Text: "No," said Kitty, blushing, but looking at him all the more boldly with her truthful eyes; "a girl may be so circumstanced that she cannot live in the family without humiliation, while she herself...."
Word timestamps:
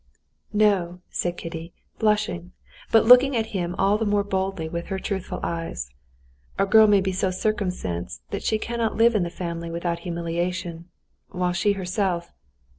"No," 0.51 0.99
said 1.11 1.37
Kitty, 1.37 1.73
blushing, 1.99 2.53
but 2.91 3.05
looking 3.05 3.35
at 3.35 3.45
him 3.53 3.75
all 3.77 3.99
the 3.99 4.05
more 4.07 4.23
boldly 4.23 4.67
with 4.67 4.87
her 4.87 4.97
truthful 4.97 5.39
eyes; 5.43 5.91
"a 6.57 6.65
girl 6.65 6.87
may 6.87 7.01
be 7.01 7.11
so 7.11 7.29
circumstanced 7.29 8.23
that 8.31 8.41
she 8.41 8.57
cannot 8.57 8.95
live 8.97 9.13
in 9.13 9.21
the 9.21 9.29
family 9.29 9.69
without 9.69 9.99
humiliation, 9.99 10.89
while 11.29 11.53
she 11.53 11.73
herself...." 11.73 12.31